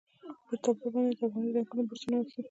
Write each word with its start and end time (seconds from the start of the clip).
پر 0.45 0.55
تابلو 0.63 0.87
باندې 0.93 1.11
یې 1.13 1.17
د 1.19 1.21
افغاني 1.27 1.49
رنګونو 1.55 1.87
برسونه 1.89 2.17
وهي. 2.17 2.39